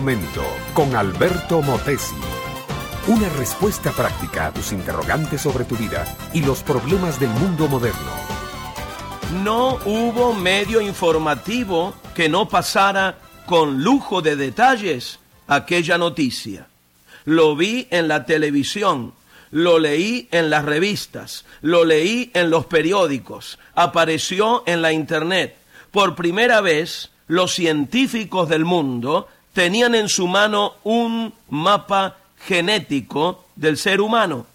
[0.00, 0.44] momento
[0.74, 2.14] con Alberto Motesi.
[3.08, 8.12] Una respuesta práctica a tus interrogantes sobre tu vida y los problemas del mundo moderno.
[9.42, 16.68] No hubo medio informativo que no pasara con lujo de detalles aquella noticia.
[17.24, 19.14] Lo vi en la televisión,
[19.50, 25.56] lo leí en las revistas, lo leí en los periódicos, apareció en la internet.
[25.90, 29.26] Por primera vez, los científicos del mundo
[29.58, 32.16] tenían en su mano un mapa
[32.46, 34.46] genético del ser humano.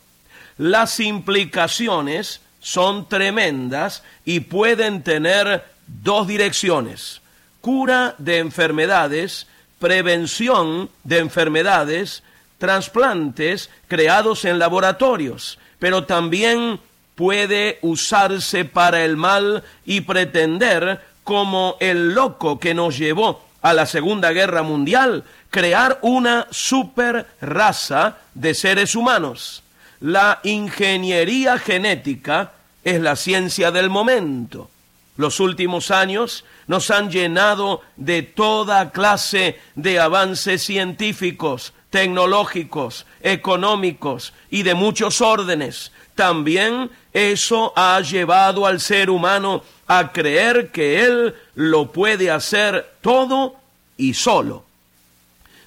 [0.58, 7.20] Las implicaciones son tremendas y pueden tener dos direcciones.
[7.60, 9.46] Cura de enfermedades,
[9.78, 12.24] prevención de enfermedades,
[12.58, 16.80] trasplantes creados en laboratorios, pero también
[17.16, 23.88] puede usarse para el mal y pretender, como el loco que nos llevó a la
[23.88, 29.64] Segunda Guerra Mundial, crear una super raza de seres humanos.
[30.02, 32.52] La ingeniería genética
[32.84, 34.70] es la ciencia del momento.
[35.16, 44.64] Los últimos años nos han llenado de toda clase de avances científicos, tecnológicos, económicos y
[44.64, 45.92] de muchos órdenes.
[46.16, 53.56] También eso ha llevado al ser humano a creer que él lo puede hacer todo
[53.98, 54.66] y solo.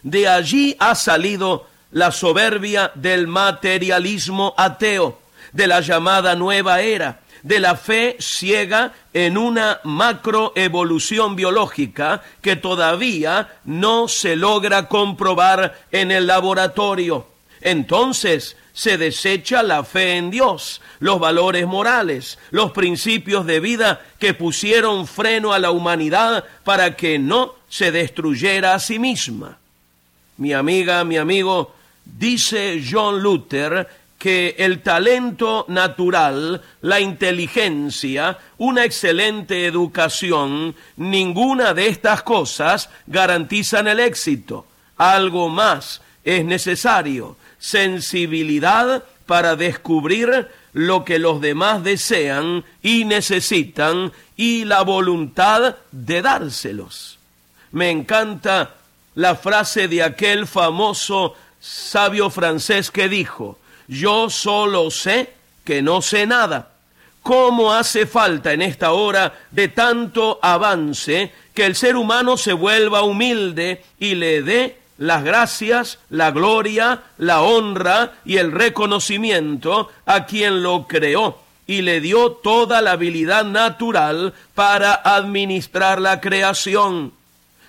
[0.03, 5.19] De allí ha salido la soberbia del materialismo ateo,
[5.53, 13.49] de la llamada nueva era, de la fe ciega en una macroevolución biológica que todavía
[13.65, 17.29] no se logra comprobar en el laboratorio.
[17.61, 24.35] Entonces se desecha la fe en Dios, los valores morales, los principios de vida que
[24.35, 29.57] pusieron freno a la humanidad para que no se destruyera a sí misma.
[30.37, 31.75] Mi amiga, mi amigo,
[32.05, 42.23] dice John Luther que el talento natural, la inteligencia, una excelente educación, ninguna de estas
[42.23, 44.67] cosas garantizan el éxito.
[44.99, 54.65] Algo más es necesario, sensibilidad para descubrir lo que los demás desean y necesitan y
[54.65, 57.19] la voluntad de dárselos.
[57.73, 58.75] Me encanta
[59.15, 63.59] la frase de aquel famoso sabio francés que dijo,
[63.89, 65.33] yo solo sé
[65.65, 66.71] que no sé nada.
[67.23, 73.03] ¿Cómo hace falta en esta hora de tanto avance que el ser humano se vuelva
[73.03, 80.63] humilde y le dé las gracias, la gloria, la honra y el reconocimiento a quien
[80.63, 87.13] lo creó y le dio toda la habilidad natural para administrar la creación?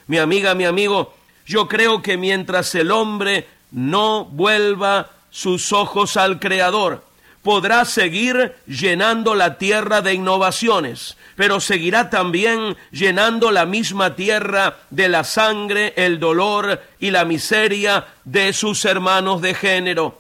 [0.08, 1.14] Mi amiga, mi amigo,
[1.46, 7.04] yo creo que mientras el hombre no vuelva sus ojos al Creador.
[7.48, 15.08] Podrá seguir llenando la tierra de innovaciones, pero seguirá también llenando la misma tierra de
[15.08, 20.20] la sangre, el dolor y la miseria de sus hermanos de género.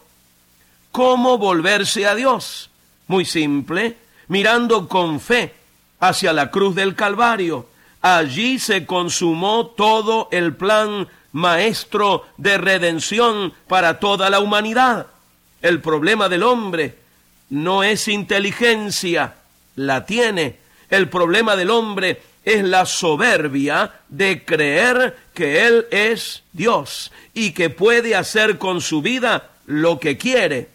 [0.93, 2.69] ¿Cómo volverse a Dios?
[3.07, 3.97] Muy simple,
[4.29, 5.53] mirando con fe
[5.99, 7.67] hacia la cruz del Calvario.
[8.01, 15.07] Allí se consumó todo el plan maestro de redención para toda la humanidad.
[15.61, 17.05] El problema del hombre
[17.49, 19.35] no es inteligencia,
[19.75, 20.57] la tiene.
[20.89, 27.69] El problema del hombre es la soberbia de creer que Él es Dios y que
[27.69, 30.69] puede hacer con su vida lo que quiere.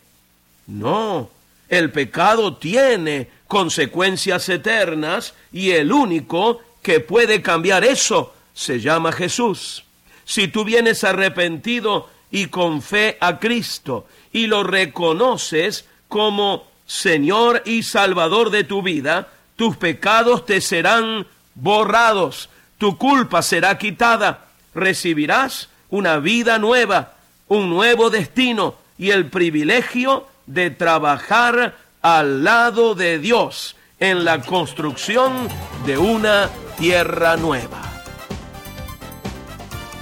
[0.66, 1.30] No,
[1.68, 9.84] el pecado tiene consecuencias eternas y el único que puede cambiar eso se llama Jesús.
[10.24, 17.84] Si tú vienes arrepentido y con fe a Cristo y lo reconoces como Señor y
[17.84, 24.44] Salvador de tu vida, tus pecados te serán borrados, tu culpa será quitada,
[24.74, 27.14] recibirás una vida nueva,
[27.48, 35.48] un nuevo destino y el privilegio de trabajar al lado de Dios en la construcción
[35.86, 37.80] de una tierra nueva.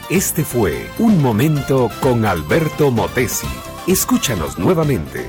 [0.09, 3.47] Este fue Un Momento con Alberto Motesi.
[3.87, 5.29] Escúchanos nuevamente